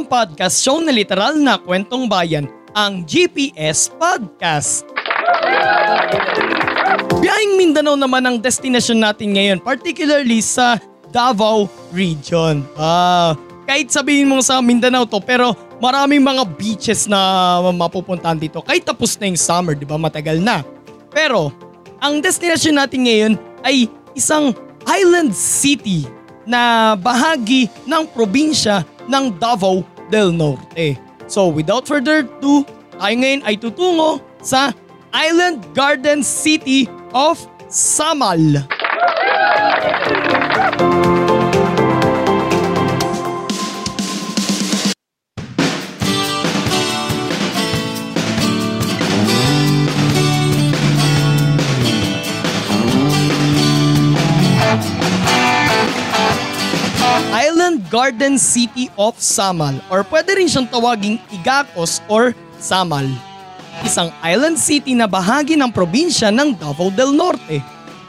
ang 0.00 0.08
podcast 0.08 0.64
show 0.64 0.80
na 0.80 0.96
literal 0.96 1.36
na 1.36 1.60
kwentong 1.60 2.08
bayan, 2.08 2.48
ang 2.72 3.04
GPS 3.04 3.92
Podcast. 4.00 4.88
Biyahing 7.20 7.60
Mindanao 7.60 8.00
naman 8.00 8.24
ang 8.24 8.40
destination 8.40 8.96
natin 8.96 9.36
ngayon, 9.36 9.60
particularly 9.60 10.40
sa 10.40 10.80
Davao 11.12 11.68
Region. 11.92 12.64
Ah, 12.80 13.36
kahit 13.68 13.92
sabihin 13.92 14.24
mo 14.24 14.40
sa 14.40 14.64
Mindanao 14.64 15.04
to, 15.04 15.20
pero 15.20 15.52
maraming 15.84 16.24
mga 16.24 16.48
beaches 16.56 17.04
na 17.04 17.60
mapupuntahan 17.68 18.40
dito. 18.40 18.64
Kahit 18.64 18.88
tapos 18.88 19.20
na 19.20 19.28
yung 19.28 19.36
summer, 19.36 19.76
di 19.76 19.84
ba? 19.84 20.00
Matagal 20.00 20.40
na. 20.40 20.64
Pero, 21.12 21.52
ang 22.00 22.24
destination 22.24 22.72
natin 22.72 23.04
ngayon 23.04 23.32
ay 23.68 23.84
isang 24.16 24.56
island 24.88 25.36
city 25.36 26.08
na 26.48 26.96
bahagi 26.96 27.68
ng 27.84 28.08
probinsya 28.16 28.80
ng 29.10 29.34
Davao 29.42 29.82
del 30.08 30.30
Norte. 30.30 30.94
So 31.26 31.50
without 31.50 31.90
further 31.90 32.22
ado, 32.22 32.62
tayo 32.94 33.14
ngayon 33.18 33.42
ay 33.42 33.58
tutungo 33.58 34.22
sa 34.38 34.70
Island 35.10 35.66
Garden 35.74 36.22
City 36.22 36.86
of 37.10 37.42
Samal. 37.66 38.62
Garden 58.10 58.42
City 58.42 58.90
of 58.98 59.14
Samal 59.22 59.78
or 59.86 60.02
pwede 60.02 60.34
rin 60.34 60.50
siyang 60.50 60.66
tawaging 60.66 61.22
Igacos 61.30 62.02
or 62.10 62.34
Samal. 62.58 63.06
Isang 63.86 64.10
island 64.18 64.58
city 64.58 64.98
na 64.98 65.06
bahagi 65.06 65.54
ng 65.54 65.70
probinsya 65.70 66.34
ng 66.34 66.58
Davao 66.58 66.90
del 66.90 67.14
Norte. 67.14 67.62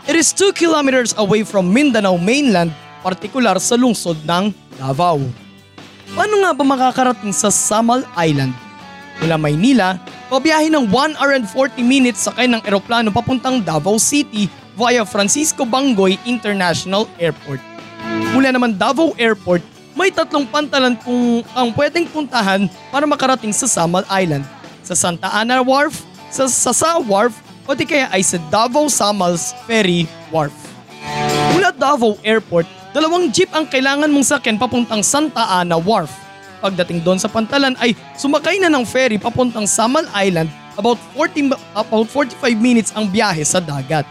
It 0.10 0.18
is 0.18 0.34
2 0.34 0.58
kilometers 0.58 1.14
away 1.22 1.46
from 1.46 1.70
Mindanao 1.70 2.18
mainland, 2.18 2.74
partikular 3.06 3.62
sa 3.62 3.78
lungsod 3.78 4.18
ng 4.26 4.50
Davao. 4.82 5.22
Paano 6.18 6.36
nga 6.42 6.52
ba 6.58 6.66
makakarating 6.66 7.30
sa 7.30 7.54
Samal 7.54 8.02
Island? 8.18 8.58
Mula 9.22 9.38
Maynila, 9.38 10.02
pabiyahe 10.34 10.74
ng 10.74 10.90
1 10.90 11.22
hour 11.22 11.38
and 11.38 11.46
40 11.46 11.78
minutes 11.86 12.26
sakay 12.26 12.50
ng 12.50 12.66
eroplano 12.66 13.14
papuntang 13.14 13.62
Davao 13.62 14.02
City 14.02 14.50
via 14.74 15.06
Francisco 15.06 15.62
Bangoy 15.62 16.18
International 16.26 17.06
Airport. 17.22 17.62
Mula 18.34 18.50
naman 18.50 18.82
Davao 18.82 19.14
Airport, 19.22 19.62
may 19.96 20.10
tatlong 20.10 20.48
pantalan 20.48 20.96
kung 21.00 21.44
ang 21.52 21.70
pwedeng 21.76 22.08
puntahan 22.08 22.68
para 22.90 23.04
makarating 23.04 23.52
sa 23.52 23.68
Samal 23.68 24.08
Island. 24.08 24.44
Sa 24.82 24.96
Santa 24.98 25.30
Ana 25.32 25.62
Wharf, 25.62 26.04
sa 26.32 26.48
Sasa 26.48 26.98
Wharf, 27.00 27.36
o 27.68 27.76
di 27.78 27.86
kaya 27.86 28.10
ay 28.12 28.26
sa 28.26 28.40
Davao 28.50 28.90
Samals 28.90 29.54
Ferry 29.64 30.10
Wharf. 30.34 30.54
Mula 31.56 31.72
Davao 31.76 32.18
Airport, 32.26 32.66
dalawang 32.92 33.32
jeep 33.32 33.52
ang 33.56 33.68
kailangan 33.68 34.10
mong 34.12 34.28
sakyan 34.28 34.58
papuntang 34.60 35.04
Santa 35.06 35.48
Ana 35.48 35.78
Wharf. 35.80 36.12
Pagdating 36.62 37.02
doon 37.02 37.18
sa 37.18 37.32
pantalan 37.32 37.74
ay 37.82 37.98
sumakay 38.14 38.62
na 38.62 38.70
ng 38.70 38.86
ferry 38.86 39.18
papuntang 39.18 39.66
Samal 39.66 40.06
Island 40.14 40.52
about 40.78 41.02
40 41.18 41.58
about 41.74 42.08
45 42.08 42.38
minutes 42.58 42.94
ang 42.94 43.10
biyahe 43.10 43.42
sa 43.42 43.58
dagat. 43.58 44.06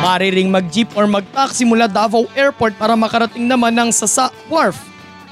Mariring 0.00 0.52
mag-jeep 0.52 0.86
or 0.94 1.10
mag-taxi 1.10 1.66
mula 1.66 1.90
Davao 1.90 2.30
Airport 2.38 2.78
para 2.78 2.94
makarating 2.94 3.50
naman 3.50 3.74
ng 3.74 3.90
Sasa 3.90 4.30
Wharf. 4.46 4.78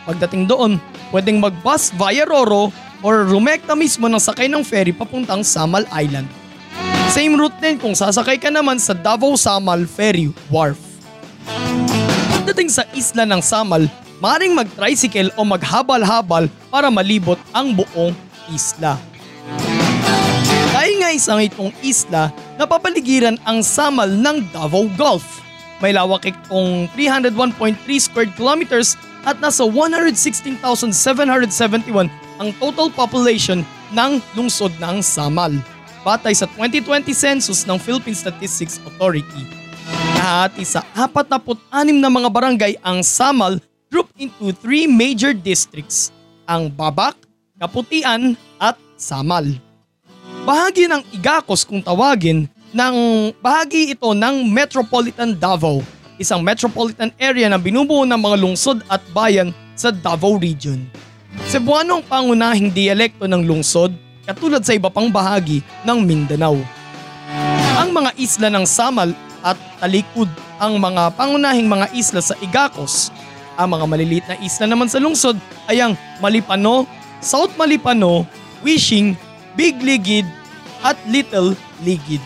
Pagdating 0.05 0.45
doon, 0.45 0.77
pwedeng 1.09 1.41
mag-bus 1.41 1.89
via 1.97 2.29
Roro 2.29 2.69
or 3.01 3.25
rumekta 3.25 3.73
mismo 3.73 4.05
ng 4.09 4.21
sakay 4.21 4.49
ng 4.53 4.61
ferry 4.61 4.93
papuntang 4.93 5.41
Samal 5.41 5.89
Island. 5.93 6.29
Same 7.09 7.37
route 7.37 7.57
din 7.61 7.81
kung 7.81 7.97
sasakay 7.97 8.37
ka 8.37 8.53
naman 8.53 8.77
sa 8.77 8.93
Davao 8.93 9.37
Samal 9.37 9.89
Ferry 9.89 10.29
Wharf. 10.53 10.81
Pagdating 12.33 12.69
sa 12.69 12.85
isla 12.93 13.25
ng 13.25 13.41
Samal, 13.41 13.89
maring 14.21 14.53
mag-tricycle 14.53 15.33
o 15.37 15.45
maghabal-habal 15.45 16.53
para 16.69 16.93
malibot 16.93 17.41
ang 17.57 17.73
buong 17.73 18.13
isla. 18.53 19.01
Dahil 20.75 20.95
nga 21.01 21.11
isang 21.17 21.41
itong 21.41 21.73
isla, 21.81 22.29
napapaligiran 22.61 23.41
ang 23.49 23.65
Samal 23.65 24.13
ng 24.13 24.53
Davao 24.53 24.85
Gulf. 24.97 25.41
May 25.81 25.97
lawak 25.97 26.29
itong 26.29 26.93
301.3 26.93 27.77
square 28.01 28.31
kilometers 28.37 28.97
at 29.25 29.41
nasa 29.41 29.65
116,771 29.65 32.13
ang 32.41 32.49
total 32.61 32.93
population 32.93 33.65
ng 33.97 34.21
lungsod 34.37 34.73
ng 34.77 35.01
Samal. 35.01 35.57
Batay 36.05 36.37
sa 36.37 36.45
2020 36.53 37.09
census 37.17 37.65
ng 37.65 37.81
Philippine 37.81 38.17
Statistics 38.17 38.77
Authority. 38.85 39.49
Nahati 40.21 40.65
sa 40.65 40.85
46 40.93 41.57
na 41.97 42.13
mga 42.13 42.29
barangay 42.29 42.77
ang 42.85 43.01
Samal 43.01 43.57
grouped 43.89 44.13
into 44.21 44.53
three 44.53 44.85
major 44.85 45.33
districts, 45.33 46.13
ang 46.45 46.69
Babak, 46.69 47.17
Kaputian 47.57 48.37
at 48.61 48.77
Samal. 49.01 49.49
Bahagi 50.45 50.85
ng 50.85 51.01
Igacos 51.17 51.65
kung 51.65 51.81
tawagin 51.81 52.45
ng 52.75 52.97
bahagi 53.41 53.97
ito 53.97 54.13
ng 54.13 54.45
Metropolitan 54.51 55.33
Davao, 55.33 55.81
isang 56.19 56.41
metropolitan 56.43 57.11
area 57.19 57.51
na 57.51 57.59
binubuo 57.59 58.07
ng 58.07 58.19
mga 58.19 58.37
lungsod 58.39 58.79
at 58.87 59.03
bayan 59.11 59.51
sa 59.75 59.91
Davao 59.91 60.39
Region. 60.39 60.83
Cebuano 61.51 61.99
ang 61.99 62.05
pangunahing 62.07 62.71
dialekto 62.71 63.27
ng 63.27 63.43
lungsod 63.43 63.91
katulad 64.23 64.63
sa 64.63 64.75
iba 64.75 64.89
pang 64.89 65.11
bahagi 65.11 65.61
ng 65.83 65.99
Mindanao. 66.03 66.59
Ang 67.75 67.91
mga 67.91 68.11
isla 68.17 68.49
ng 68.49 68.65
Samal 68.65 69.11
at 69.43 69.59
Talikod 69.83 70.31
ang 70.57 70.79
mga 70.79 71.13
pangunahing 71.19 71.69
mga 71.69 71.93
isla 71.93 72.23
sa 72.23 72.39
Igacos. 72.41 73.11
Ang 73.55 73.79
mga 73.79 73.85
maliliit 73.87 74.27
na 74.27 74.39
isla 74.41 74.65
naman 74.67 74.89
sa 74.89 74.99
lungsod 74.99 75.39
ay 75.71 75.79
ang 75.83 75.95
Malipano, 76.19 76.89
South 77.21 77.55
Malipano, 77.55 78.27
Wishing, 78.65 79.15
Big 79.55 79.79
Ligid 79.85 80.27
at 80.83 80.99
Little 81.07 81.55
Ligid. 81.85 82.23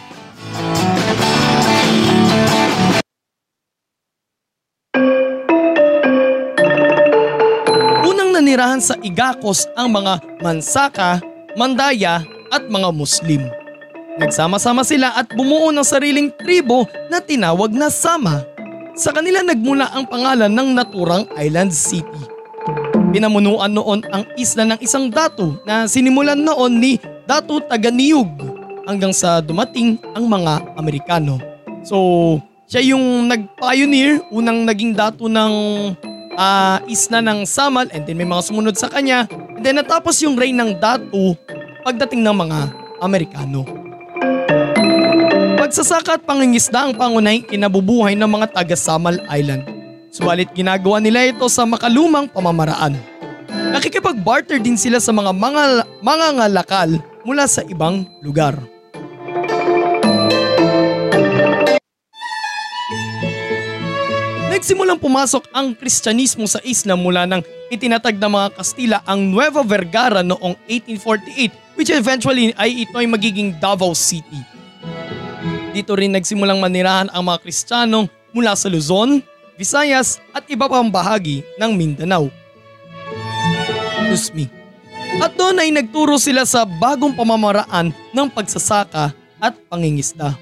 Nanirahan 8.79 8.95
sa 8.95 9.03
Igacos 9.03 9.67
ang 9.75 9.91
mga 9.91 10.23
Mansaka, 10.39 11.19
Mandaya 11.59 12.23
at 12.55 12.63
mga 12.71 12.95
Muslim. 12.95 13.43
Nagsama-sama 14.23 14.87
sila 14.87 15.19
at 15.19 15.27
bumuo 15.35 15.75
ng 15.75 15.83
sariling 15.83 16.31
tribo 16.39 16.87
na 17.11 17.19
tinawag 17.19 17.75
na 17.75 17.91
Sama. 17.91 18.47
Sa 18.95 19.11
kanila 19.11 19.43
nagmula 19.43 19.91
ang 19.91 20.07
pangalan 20.07 20.55
ng 20.55 20.79
naturang 20.79 21.27
Island 21.35 21.75
City. 21.75 22.23
Pinamunuan 23.11 23.75
noon 23.75 24.07
ang 24.15 24.23
isla 24.39 24.63
ng 24.63 24.79
isang 24.79 25.11
datu 25.11 25.59
na 25.67 25.91
sinimulan 25.91 26.39
noon 26.39 26.79
ni 26.79 27.03
Datu 27.27 27.59
Taganiyug 27.59 28.31
hanggang 28.87 29.11
sa 29.11 29.43
dumating 29.43 29.99
ang 30.15 30.31
mga 30.31 30.79
Amerikano. 30.79 31.43
So, 31.83 32.39
siya 32.71 32.95
yung 32.95 33.27
nag-pioneer, 33.27 34.23
unang 34.31 34.71
naging 34.71 34.95
datu 34.95 35.27
ng 35.27 35.53
ah, 36.39 36.79
isla 36.87 37.19
ng 37.19 37.43
Samal 37.43 37.91
and 37.91 38.07
then 38.07 38.15
may 38.15 38.25
mga 38.25 38.47
sumunod 38.47 38.79
sa 38.79 38.87
kanya. 38.87 39.27
And 39.59 39.67
then 39.67 39.83
natapos 39.83 40.23
yung 40.23 40.39
reign 40.39 40.55
ng 40.55 40.79
datu 40.79 41.35
pagdating 41.83 42.23
ng 42.23 42.37
mga 42.47 42.59
Amerikano. 43.03 43.67
Pagsasaka 45.59 46.17
at 46.17 46.23
pangingisda 46.23 46.87
ang 46.87 46.95
pangunahing 46.95 47.43
kinabubuhay 47.43 48.15
ng 48.15 48.31
mga 48.31 48.55
taga 48.55 48.79
Samal 48.79 49.19
Island. 49.27 49.67
Subalit 50.09 50.55
ginagawa 50.55 51.03
nila 51.03 51.29
ito 51.29 51.45
sa 51.51 51.67
makalumang 51.69 52.31
pamamaraan. 52.31 52.97
Nakikipag-barter 53.75 54.57
din 54.63 54.81
sila 54.81 54.97
sa 54.97 55.13
mga 55.13 55.35
mga, 55.37 55.63
mga 56.01 56.27
ngalakal 56.41 56.91
mula 57.27 57.45
sa 57.45 57.61
ibang 57.69 58.09
lugar. 58.25 58.57
Nagsimulang 64.69 65.01
pumasok 65.01 65.49
ang 65.57 65.73
Kristyanismo 65.73 66.45
sa 66.45 66.61
isla 66.61 66.93
mula 66.93 67.25
nang 67.25 67.41
itinatag 67.73 68.21
ng 68.21 68.29
mga 68.29 68.49
Kastila 68.53 69.01
ang 69.09 69.25
Nueva 69.25 69.65
Vergara 69.65 70.21
noong 70.21 70.61
1848 70.69 71.81
which 71.81 71.89
eventually 71.89 72.53
ay 72.53 72.85
ito 72.85 72.93
ay 73.01 73.09
magiging 73.09 73.57
Davao 73.57 73.97
City. 73.97 74.45
Dito 75.73 75.97
rin 75.97 76.13
nagsimulang 76.13 76.61
manirahan 76.61 77.09
ang 77.17 77.33
mga 77.33 77.49
Kristiyanong 77.49 78.13
mula 78.37 78.53
sa 78.53 78.69
Luzon, 78.69 79.25
Visayas 79.57 80.21
at 80.37 80.45
iba 80.53 80.69
pang 80.69 80.93
bahagi 80.93 81.41
ng 81.57 81.73
Mindanao. 81.73 82.29
Excuse 84.05 84.37
me. 84.37 84.53
At 85.17 85.33
doon 85.33 85.65
ay 85.65 85.73
nagturo 85.73 86.21
sila 86.21 86.45
sa 86.45 86.69
bagong 86.69 87.17
pamamaraan 87.17 87.89
ng 87.89 88.29
pagsasaka 88.29 89.17
at 89.41 89.57
pangingisda. 89.73 90.37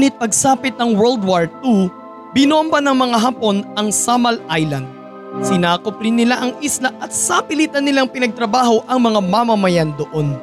Ngunit 0.00 0.16
pagsapit 0.16 0.80
ng 0.80 0.96
World 0.96 1.20
War 1.28 1.44
II, 1.60 1.92
binomba 2.32 2.80
ng 2.80 2.96
mga 2.96 3.20
Hapon 3.20 3.68
ang 3.76 3.92
Samal 3.92 4.40
Island. 4.48 4.88
Sinakop 5.44 6.00
rin 6.00 6.16
nila 6.16 6.40
ang 6.40 6.56
isla 6.64 6.88
at 7.04 7.12
sapilitan 7.12 7.84
nilang 7.84 8.08
pinagtrabaho 8.08 8.80
ang 8.88 8.96
mga 8.96 9.20
mamamayan 9.20 9.92
doon. 10.00 10.40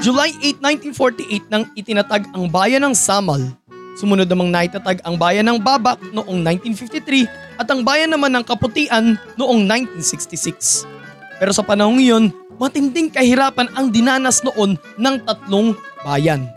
July 0.00 0.32
8, 0.40 0.64
1948 0.96 1.52
nang 1.52 1.68
itinatag 1.76 2.24
ang 2.32 2.48
bayan 2.48 2.80
ng 2.88 2.96
Samal. 2.96 3.52
Sumunod 4.00 4.24
namang 4.24 4.48
naitatag 4.48 5.04
ang 5.04 5.20
bayan 5.20 5.44
ng 5.44 5.60
Babak 5.60 6.00
noong 6.16 6.40
1953 6.40 7.28
at 7.60 7.68
ang 7.68 7.84
bayan 7.84 8.08
naman 8.08 8.32
ng 8.32 8.40
Kaputian 8.40 9.20
noong 9.36 9.68
1966. 9.68 10.88
Pero 11.36 11.52
sa 11.52 11.60
panahong 11.60 12.00
iyon, 12.00 12.32
matinding 12.56 13.12
kahirapan 13.12 13.68
ang 13.76 13.92
dinanas 13.92 14.40
noon 14.40 14.80
ng 14.96 15.16
tatlong 15.20 15.76
bayan. 16.00 16.48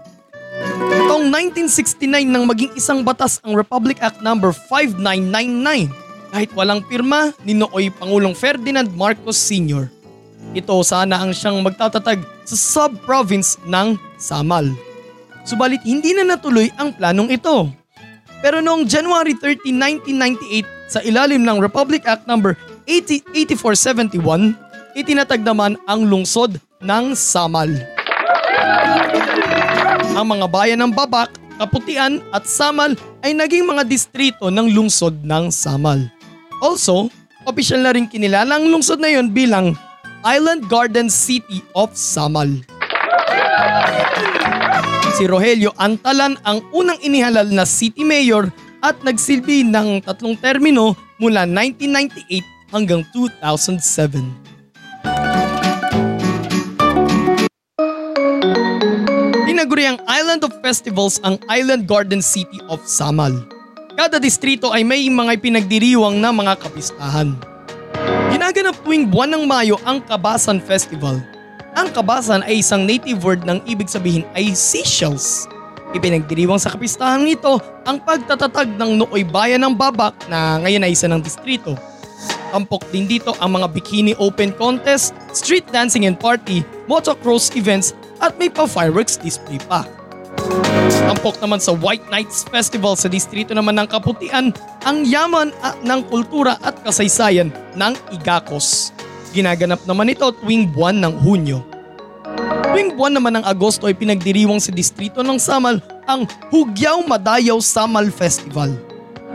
Taong 1.12 1.28
1969 1.28 2.24
nang 2.24 2.48
maging 2.48 2.72
isang 2.80 3.04
batas 3.04 3.44
ang 3.44 3.60
Republic 3.60 4.00
Act 4.00 4.24
No. 4.24 4.40
5999 4.40 5.92
kahit 6.32 6.50
walang 6.56 6.80
pirma 6.88 7.36
ni 7.44 7.60
nooy 7.60 7.92
Pangulong 7.92 8.40
Ferdinand 8.40 8.88
Marcos 8.96 9.36
Sr. 9.36 9.92
Ito 10.54 10.86
sana 10.86 11.18
ang 11.18 11.34
siyang 11.34 11.66
magtatatag 11.66 12.22
sa 12.46 12.56
sub-province 12.56 13.58
ng 13.66 13.98
Samal. 14.22 14.70
Subalit 15.42 15.82
hindi 15.82 16.14
na 16.14 16.24
natuloy 16.24 16.70
ang 16.78 16.94
planong 16.94 17.34
ito. 17.34 17.74
Pero 18.46 18.62
noong 18.62 18.86
January 18.86 19.34
30, 19.34 19.74
1998 20.06 20.94
sa 20.94 21.02
ilalim 21.02 21.42
ng 21.42 21.58
Republic 21.58 22.06
Act 22.06 22.30
No. 22.30 22.38
80, 22.86 23.26
8471, 23.34 24.54
itinatag 24.94 25.42
naman 25.42 25.74
ang 25.90 26.06
lungsod 26.06 26.62
ng 26.84 27.18
Samal. 27.18 27.74
Ang 30.14 30.28
mga 30.38 30.46
bayan 30.52 30.80
ng 30.86 30.94
Babak, 30.94 31.34
Kaputian 31.58 32.22
at 32.30 32.46
Samal 32.46 32.94
ay 33.26 33.34
naging 33.34 33.66
mga 33.66 33.88
distrito 33.88 34.54
ng 34.54 34.70
lungsod 34.70 35.26
ng 35.26 35.50
Samal. 35.50 36.12
Also, 36.62 37.10
opisyal 37.48 37.82
na 37.82 37.96
rin 37.96 38.06
kinilala 38.06 38.60
ang 38.60 38.70
lungsod 38.70 39.00
na 39.00 39.10
yon 39.10 39.32
bilang 39.32 39.74
Island 40.24 40.72
Garden 40.72 41.12
City 41.12 41.60
of 41.76 41.92
Samal. 42.00 42.64
Si 45.20 45.28
Rogelio 45.28 45.76
Antalan 45.76 46.40
ang 46.48 46.64
unang 46.72 46.96
inihalal 47.04 47.52
na 47.52 47.68
city 47.68 48.08
mayor 48.08 48.48
at 48.80 48.96
nagsilbi 49.04 49.68
ng 49.68 50.00
tatlong 50.00 50.40
termino 50.40 50.96
mula 51.20 51.44
1998 51.44 52.40
hanggang 52.72 53.04
2007. 53.12 54.24
Tinaguri 59.44 59.92
ang 59.92 60.00
Island 60.08 60.48
of 60.48 60.56
Festivals 60.64 61.20
ang 61.28 61.36
Island 61.52 61.84
Garden 61.84 62.24
City 62.24 62.64
of 62.72 62.80
Samal. 62.88 63.44
Kada 64.00 64.24
distrito 64.24 64.72
ay 64.72 64.88
may 64.88 65.04
mga 65.12 65.36
pinagdiriwang 65.44 66.18
na 66.24 66.32
mga 66.32 66.64
kapistahan. 66.64 67.53
Ginaganap 68.44 68.76
tuwing 68.84 69.08
buwan 69.08 69.32
ng 69.32 69.44
Mayo 69.48 69.80
ang 69.88 70.04
Kabasan 70.04 70.60
Festival. 70.60 71.16
Ang 71.80 71.88
kabasan 71.96 72.44
ay 72.44 72.60
isang 72.60 72.84
native 72.84 73.24
word 73.24 73.48
ng 73.48 73.64
ibig 73.64 73.88
sabihin 73.88 74.28
ay 74.36 74.52
seashells. 74.52 75.48
Ipinagdiriwang 75.96 76.60
sa 76.60 76.68
kapistahan 76.68 77.24
nito 77.24 77.64
ang 77.88 78.04
pagtatatag 78.04 78.76
ng 78.76 79.00
Nooy 79.00 79.24
Bayan 79.24 79.64
ng 79.64 79.72
Babak 79.72 80.28
na 80.28 80.60
ngayon 80.60 80.84
ay 80.84 80.92
isa 80.92 81.08
ng 81.08 81.24
distrito. 81.24 81.80
Tampok 82.52 82.84
din 82.92 83.08
dito 83.08 83.32
ang 83.40 83.56
mga 83.56 83.72
bikini 83.72 84.12
open 84.20 84.52
contest, 84.60 85.16
street 85.32 85.64
dancing 85.72 86.04
and 86.04 86.20
party, 86.20 86.68
motocross 86.92 87.48
events 87.56 87.96
at 88.20 88.36
may 88.36 88.52
pa 88.52 88.68
fireworks 88.68 89.16
display 89.16 89.56
pa. 89.72 89.88
Tampok 91.04 91.36
naman 91.44 91.60
sa 91.60 91.76
White 91.76 92.08
Nights 92.08 92.48
Festival 92.48 92.96
sa 92.96 93.12
distrito 93.12 93.52
naman 93.52 93.76
ng 93.76 93.92
Kaputian 93.92 94.56
ang 94.88 95.04
yaman 95.04 95.52
ah, 95.60 95.76
ng 95.84 96.00
kultura 96.08 96.56
at 96.64 96.80
kasaysayan 96.80 97.52
ng 97.76 97.94
Igakos. 98.16 98.96
Ginaganap 99.36 99.84
naman 99.84 100.16
ito 100.16 100.32
tuwing 100.40 100.72
buwan 100.72 101.04
ng 101.04 101.14
Hunyo. 101.20 101.60
Tuwing 102.72 102.96
buwan 102.96 103.20
naman 103.20 103.36
ng 103.36 103.44
Agosto 103.44 103.84
ay 103.92 104.00
pinagdiriwang 104.00 104.64
sa 104.64 104.72
distrito 104.72 105.20
ng 105.20 105.36
Samal 105.36 105.84
ang 106.08 106.24
Hugyaw 106.48 107.04
Madayaw 107.04 107.60
Samal 107.60 108.08
Festival. 108.08 108.72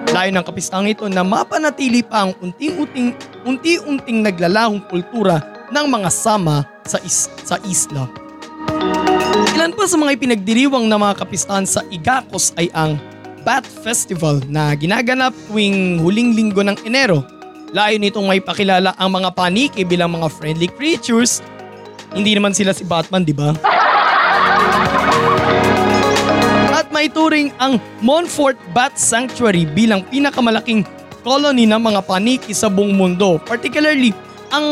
Layo 0.08 0.32
ng 0.32 0.44
kapistang 0.48 0.88
ito 0.88 1.04
na 1.04 1.20
mapanatili 1.20 2.00
pa 2.00 2.24
ang 2.24 2.32
unti-unting, 2.40 3.12
unti-unting 3.44 4.24
naglalahong 4.24 4.80
kultura 4.88 5.44
ng 5.68 5.84
mga 5.84 6.08
sama 6.08 6.64
sa, 6.88 6.96
is, 7.04 7.28
sa 7.44 7.60
isla. 7.68 8.27
Ilan 9.58 9.74
pa 9.74 9.84
sa 9.90 9.98
mga 9.98 10.14
ipinagdiriwang 10.14 10.86
na 10.86 10.98
mga 10.98 11.18
kapistahan 11.20 11.66
sa 11.66 11.82
Igakos 11.90 12.54
ay 12.54 12.70
ang 12.74 12.96
Bat 13.42 13.64
Festival 13.64 14.44
na 14.46 14.74
ginaganap 14.76 15.32
tuwing 15.48 16.02
huling 16.04 16.36
linggo 16.36 16.60
ng 16.60 16.76
Enero. 16.84 17.24
Layo 17.72 18.00
nitong 18.00 18.24
may 18.24 18.40
pakilala 18.40 18.96
ang 18.96 19.12
mga 19.12 19.32
paniki 19.36 19.84
bilang 19.84 20.12
mga 20.12 20.28
friendly 20.32 20.68
creatures. 20.72 21.44
Hindi 22.12 22.32
naman 22.32 22.56
sila 22.56 22.72
si 22.72 22.84
Batman, 22.84 23.24
di 23.24 23.36
ba? 23.36 23.52
At 26.72 26.88
may 26.88 27.12
turing 27.12 27.52
ang 27.60 27.76
Montfort 28.00 28.56
Bat 28.72 28.96
Sanctuary 28.96 29.68
bilang 29.68 30.00
pinakamalaking 30.08 30.88
colony 31.20 31.68
ng 31.68 31.80
mga 31.80 32.00
paniki 32.08 32.56
sa 32.56 32.72
buong 32.72 32.96
mundo. 32.96 33.36
Particularly, 33.44 34.16
ang 34.48 34.66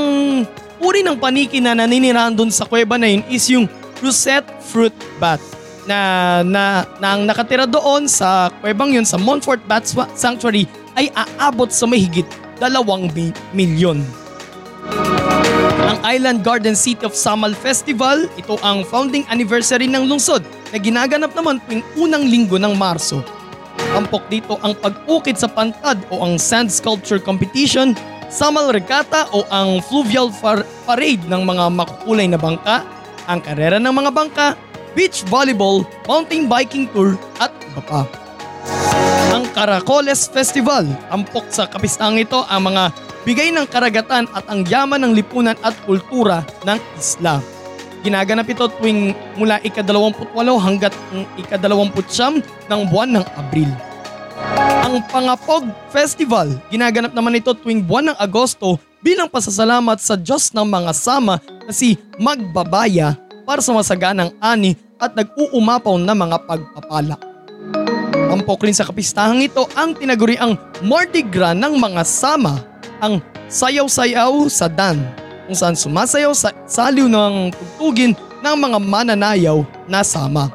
uri 0.80 1.04
ng 1.04 1.20
paniki 1.20 1.60
na 1.60 1.76
naninirahan 1.76 2.32
doon 2.32 2.48
sa 2.48 2.64
kuweba 2.64 2.96
na 2.96 3.12
yun 3.12 3.22
is 3.28 3.44
yung 3.52 3.68
Rosette 4.00 4.48
Fruit 4.60 4.94
Bat 5.16 5.40
na, 5.86 5.98
na, 6.42 6.84
na 6.98 7.08
ang 7.14 7.22
nakatira 7.24 7.64
doon 7.64 8.10
sa 8.10 8.50
kuwebang 8.60 8.92
yun 8.98 9.06
sa 9.06 9.16
Montfort 9.16 9.62
Bat 9.64 9.86
Sanctuary 10.18 10.66
ay 10.98 11.08
aabot 11.14 11.70
sa 11.70 11.86
mahigit 11.86 12.26
dalawang 12.58 13.08
mi- 13.14 13.36
milyon. 13.54 14.02
Ang 15.86 15.98
Island 16.02 16.42
Garden 16.42 16.74
City 16.74 17.06
of 17.06 17.14
Samal 17.14 17.54
Festival, 17.54 18.26
ito 18.34 18.58
ang 18.66 18.82
founding 18.82 19.22
anniversary 19.30 19.86
ng 19.86 20.10
lungsod 20.10 20.42
na 20.74 20.78
ginaganap 20.82 21.30
naman 21.36 21.62
tuwing 21.62 21.84
unang 21.94 22.26
linggo 22.26 22.58
ng 22.58 22.74
Marso. 22.74 23.22
Tampok 23.94 24.26
dito 24.26 24.58
ang 24.66 24.74
pag-ukit 24.74 25.38
sa 25.38 25.46
pantad 25.46 26.00
o 26.10 26.26
ang 26.26 26.40
sand 26.42 26.72
sculpture 26.72 27.22
competition, 27.22 27.94
Samal 28.26 28.74
Regatta 28.74 29.30
o 29.30 29.46
ang 29.46 29.78
fluvial 29.86 30.34
far- 30.34 30.66
parade 30.82 31.22
ng 31.30 31.42
mga 31.46 31.64
makukulay 31.70 32.26
na 32.26 32.40
bangka, 32.40 32.82
ang 33.26 33.42
karera 33.42 33.76
ng 33.82 33.90
mga 33.92 34.10
bangka, 34.14 34.48
beach 34.94 35.26
volleyball, 35.28 35.84
mountain 36.06 36.46
biking 36.46 36.88
tour 36.94 37.18
at 37.42 37.52
iba 37.70 37.82
pa. 37.84 38.00
Ang 39.34 39.44
Caracoles 39.52 40.30
Festival, 40.30 40.88
tampok 41.12 41.50
sa 41.52 41.68
kapistang 41.68 42.16
ito 42.16 42.46
ang 42.48 42.72
mga 42.72 42.94
bigay 43.26 43.52
ng 43.52 43.66
karagatan 43.68 44.24
at 44.32 44.46
ang 44.48 44.64
yaman 44.64 45.02
ng 45.02 45.12
lipunan 45.12 45.58
at 45.60 45.74
kultura 45.84 46.46
ng 46.64 46.78
isla. 46.96 47.42
Ginaganap 48.06 48.46
ito 48.46 48.70
tuwing 48.78 49.12
mula 49.34 49.58
ika-28 49.66 50.30
hanggat 50.62 50.94
ika-29 51.42 52.38
ng 52.70 52.80
buwan 52.86 53.18
ng 53.18 53.24
Abril. 53.34 53.70
Ang 54.86 55.02
Pangapog 55.10 55.66
Festival, 55.90 56.54
ginaganap 56.70 57.10
naman 57.10 57.34
ito 57.34 57.50
tuwing 57.50 57.82
buwan 57.82 58.14
ng 58.14 58.16
Agosto 58.22 58.78
bilang 59.04 59.28
pasasalamat 59.28 60.00
sa 60.00 60.16
Diyos 60.16 60.52
ng 60.52 60.64
mga 60.64 60.92
sama 60.96 61.40
na 61.64 61.72
si 61.72 62.00
Magbabaya 62.16 63.18
para 63.44 63.60
sa 63.62 63.70
masaganang 63.76 64.32
ani 64.40 64.74
at 64.96 65.12
nag-uumapaw 65.12 65.96
na 66.00 66.16
mga 66.16 66.36
pagpapala. 66.48 67.16
Tampok 68.16 68.64
rin 68.64 68.74
sa 68.74 68.88
kapistahang 68.88 69.44
ito 69.44 69.68
ang 69.76 69.92
tinaguriang 69.92 70.56
Mardi 70.80 71.20
Gras 71.20 71.52
ng 71.52 71.76
mga 71.76 72.02
sama, 72.02 72.64
ang 72.98 73.20
sayaw-sayaw 73.52 74.48
sa 74.48 74.66
Dan, 74.66 75.04
kung 75.46 75.54
saan 75.54 75.76
sumasayaw 75.76 76.32
sa 76.32 76.50
saliw 76.64 77.06
ng 77.06 77.52
tugtugin 77.52 78.16
ng 78.40 78.56
mga 78.56 78.78
mananayaw 78.80 79.62
na 79.86 80.00
sama. 80.00 80.50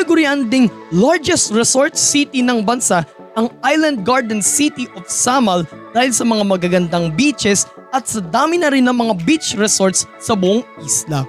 Inagurian 0.00 0.48
ding 0.48 0.72
largest 0.96 1.52
resort 1.52 1.92
city 1.92 2.40
ng 2.40 2.64
bansa 2.64 3.04
ang 3.36 3.52
Island 3.60 4.00
Garden 4.00 4.40
City 4.40 4.88
of 4.96 5.04
Samal 5.12 5.68
dahil 5.92 6.08
sa 6.16 6.24
mga 6.24 6.40
magagandang 6.40 7.12
beaches 7.12 7.68
at 7.92 8.08
sa 8.08 8.24
dami 8.24 8.56
na 8.56 8.72
rin 8.72 8.88
ng 8.88 8.96
mga 8.96 9.14
beach 9.28 9.52
resorts 9.60 10.08
sa 10.16 10.32
buong 10.32 10.64
isla. 10.80 11.28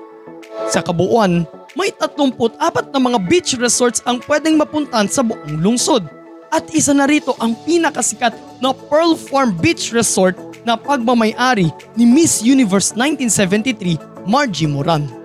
Sa 0.71 0.79
kabuuan, 0.79 1.43
may 1.75 1.91
34 1.99 2.95
na 2.95 2.99
mga 3.03 3.19
beach 3.27 3.59
resorts 3.59 3.99
ang 4.07 4.23
pwedeng 4.23 4.55
mapuntahan 4.55 5.11
sa 5.11 5.19
buong 5.19 5.59
lungsod. 5.59 6.07
At 6.47 6.71
isa 6.71 6.95
na 6.95 7.11
rito 7.11 7.35
ang 7.43 7.59
pinakasikat 7.67 8.63
na 8.63 8.71
Pearl 8.71 9.19
Farm 9.19 9.51
Beach 9.59 9.91
Resort 9.91 10.39
na 10.63 10.79
pagmamayari 10.79 11.67
ni 11.99 12.07
Miss 12.07 12.39
Universe 12.39 12.95
1973 12.95 13.99
Margie 14.23 14.71
Moran. 14.71 15.20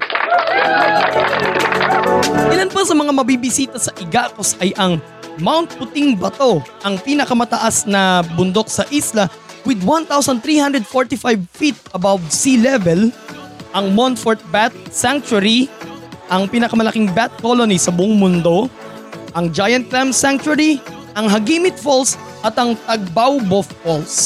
Ilan 2.53 2.71
pa 2.73 2.83
sa 2.87 2.95
mga 2.97 3.13
mabibisita 3.13 3.79
sa 3.79 3.93
Igacos 4.01 4.57
ay 4.63 4.73
ang 4.77 4.99
Mount 5.37 5.69
Puting 5.77 6.17
Bato, 6.17 6.65
ang 6.81 6.97
pinakamataas 6.97 7.85
na 7.85 8.25
bundok 8.35 8.73
sa 8.73 8.89
isla 8.89 9.29
with 9.69 9.83
1,345 9.85 10.87
feet 11.53 11.77
above 11.93 12.23
sea 12.33 12.57
level, 12.57 13.13
ang 13.77 13.93
Montfort 13.93 14.41
Bat 14.49 14.73
Sanctuary, 14.89 15.69
ang 16.33 16.49
pinakamalaking 16.49 17.13
bat 17.13 17.31
colony 17.43 17.77
sa 17.77 17.93
buong 17.93 18.17
mundo, 18.17 18.73
ang 19.37 19.53
Giant 19.53 19.91
Clam 19.93 20.15
Sanctuary, 20.15 20.81
ang 21.13 21.29
Hagimit 21.29 21.77
Falls 21.77 22.17
at 22.41 22.57
ang 22.57 22.79
Tagbaubo 22.89 23.61
Falls. 23.85 24.17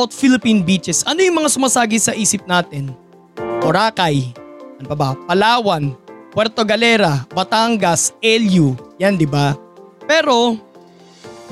About 0.00 0.16
Philippine 0.16 0.64
beaches, 0.64 1.04
ano 1.04 1.20
yung 1.20 1.44
mga 1.44 1.52
sumasagi 1.52 2.00
sa 2.00 2.16
isip 2.16 2.48
natin? 2.48 2.96
Boracay, 3.60 4.32
ano 4.80 4.86
pa 4.88 4.96
ba? 4.96 5.08
Palawan, 5.28 5.92
Puerto 6.32 6.64
Galera, 6.64 7.28
Batangas, 7.28 8.16
LU. 8.24 8.80
Yan, 8.96 9.20
di 9.20 9.28
ba? 9.28 9.52
Pero, 10.08 10.56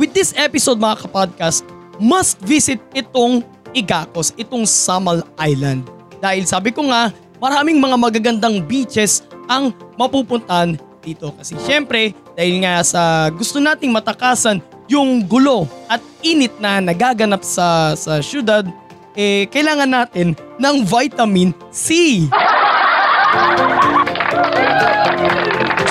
with 0.00 0.17
this 0.17 0.33
episode 0.33 0.81
mga 0.81 1.05
kapodcast, 1.05 1.61
must 2.00 2.40
visit 2.40 2.81
itong 2.97 3.45
Igacos, 3.76 4.33
itong 4.40 4.64
Samal 4.64 5.21
Island. 5.37 5.85
Dahil 6.17 6.49
sabi 6.49 6.73
ko 6.73 6.88
nga, 6.88 7.12
maraming 7.45 7.76
mga 7.76 8.00
magagandang 8.00 8.64
beaches 8.64 9.28
ang 9.45 9.76
mapupuntahan 10.00 10.81
dito. 11.05 11.37
Kasi 11.37 11.52
syempre, 11.69 12.17
dahil 12.33 12.64
nga 12.64 12.81
sa 12.81 13.28
gusto 13.28 13.61
nating 13.61 13.93
matakasan 13.93 14.64
yung 14.88 15.23
gulo 15.28 15.68
at 15.87 16.00
init 16.25 16.57
na 16.59 16.80
nagaganap 16.80 17.45
sa, 17.45 17.92
sa 17.95 18.18
syudad, 18.25 18.64
eh, 19.12 19.45
kailangan 19.52 19.87
natin 19.87 20.33
ng 20.57 20.76
vitamin 20.83 21.52
C. 21.68 22.25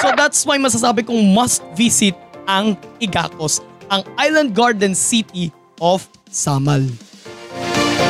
So 0.02 0.12
that's 0.18 0.42
why 0.44 0.58
masasabi 0.58 1.06
kong 1.06 1.22
must 1.32 1.62
visit 1.78 2.18
ang 2.50 2.74
Igacos, 2.98 3.62
ang 3.94 4.02
Island 4.18 4.58
Garden 4.58 4.98
City 4.98 5.54
of 5.78 6.10
Samal. 6.34 6.90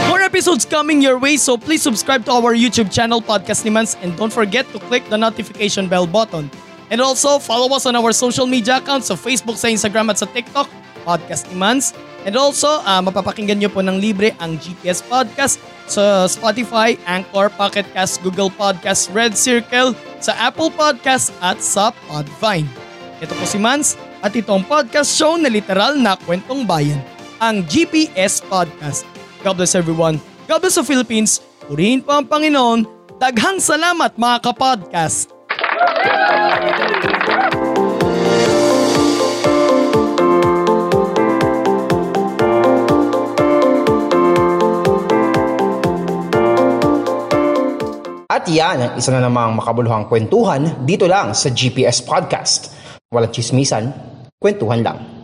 More 0.07 0.23
episodes 0.23 0.63
coming 0.63 1.03
your 1.03 1.19
way 1.19 1.35
so 1.35 1.59
please 1.59 1.83
subscribe 1.83 2.23
to 2.25 2.31
our 2.31 2.55
YouTube 2.55 2.87
channel 2.93 3.19
Podcast 3.19 3.67
ni 3.67 3.71
Mans 3.75 3.99
and 3.99 4.15
don't 4.15 4.31
forget 4.31 4.63
to 4.71 4.79
click 4.87 5.03
the 5.11 5.19
notification 5.19 5.91
bell 5.91 6.07
button. 6.07 6.47
And 6.87 7.03
also 7.03 7.39
follow 7.39 7.67
us 7.75 7.83
on 7.83 7.95
our 7.99 8.15
social 8.15 8.47
media 8.47 8.79
accounts 8.79 9.11
sa 9.11 9.15
Facebook, 9.19 9.59
sa 9.59 9.67
Instagram 9.67 10.07
at 10.11 10.23
sa 10.23 10.27
TikTok, 10.27 10.71
Podcast 11.03 11.47
ni 11.51 11.55
Mans. 11.59 11.91
And 12.27 12.35
also, 12.35 12.83
uh, 12.83 12.99
mapapakinggan 13.03 13.63
nyo 13.63 13.71
po 13.71 13.79
ng 13.79 13.99
libre 14.03 14.35
ang 14.43 14.59
GPS 14.59 14.99
Podcast 14.99 15.59
sa 15.87 16.27
Spotify, 16.27 16.99
Anchor, 17.07 17.47
Pocket 17.55 17.87
Cast, 17.95 18.19
Google 18.19 18.51
Podcast, 18.51 19.07
Red 19.15 19.39
Circle, 19.39 19.95
sa 20.19 20.35
Apple 20.35 20.67
Podcast 20.71 21.31
at 21.39 21.63
sa 21.63 21.95
Podvine. 22.07 22.67
Ito 23.23 23.31
po 23.31 23.43
si 23.47 23.55
Mans 23.55 23.95
at 24.19 24.35
ito 24.35 24.51
ang 24.51 24.65
podcast 24.67 25.15
show 25.15 25.39
na 25.39 25.47
literal 25.47 25.95
na 25.95 26.19
kwentong 26.19 26.67
bayan, 26.67 26.99
ang 27.39 27.63
GPS 27.63 28.43
Podcast. 28.43 29.07
God 29.45 29.55
bless 29.61 29.77
everyone. 29.77 30.19
God 30.51 30.59
bless 30.59 30.75
the 30.75 30.83
Philippines. 30.83 31.39
Purihin 31.67 32.03
po 32.03 32.11
ang 32.17 32.27
Panginoon. 32.27 32.83
Daghang 33.17 33.63
salamat 33.63 34.19
mga 34.19 34.37
kapodcast. 34.43 35.36
At 48.37 48.45
yan 48.45 48.95
isa 48.95 49.09
na 49.11 49.21
namang 49.21 49.57
makabuluhang 49.57 50.05
kwentuhan 50.05 50.85
dito 50.85 51.09
lang 51.09 51.33
sa 51.33 51.49
GPS 51.49 52.05
Podcast. 52.05 52.73
Walang 53.09 53.33
chismisan, 53.33 53.89
kwentuhan 54.37 54.85
lang. 54.85 55.16